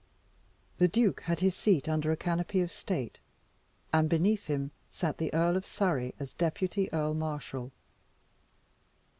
[0.79, 3.19] The duke had his seat under a canopy of state,
[3.93, 7.71] and beneath him sat the Earl of Surrey as deputy earl marshal.